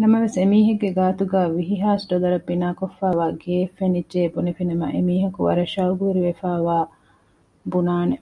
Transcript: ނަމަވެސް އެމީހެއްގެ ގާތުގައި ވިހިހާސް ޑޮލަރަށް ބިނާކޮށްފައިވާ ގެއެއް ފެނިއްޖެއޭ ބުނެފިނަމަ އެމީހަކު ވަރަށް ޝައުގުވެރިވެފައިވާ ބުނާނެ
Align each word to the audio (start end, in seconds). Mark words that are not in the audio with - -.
ނަމަވެސް 0.00 0.36
އެމީހެއްގެ 0.38 0.90
ގާތުގައި 0.96 1.50
ވިހިހާސް 1.56 2.04
ޑޮލަރަށް 2.10 2.46
ބިނާކޮށްފައިވާ 2.48 3.24
ގެއެއް 3.42 3.74
ފެނިއްޖެއޭ 3.78 4.28
ބުނެފިނަމަ 4.34 4.86
އެމީހަކު 4.94 5.38
ވަރަށް 5.46 5.72
ޝައުގުވެރިވެފައިވާ 5.74 6.76
ބުނާނެ 7.70 8.16